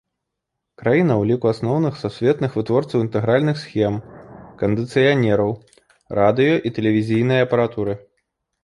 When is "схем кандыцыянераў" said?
3.65-5.51